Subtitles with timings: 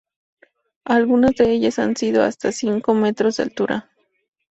[0.85, 3.91] Algunas de ellas han sido Hasta cinco metros de altura.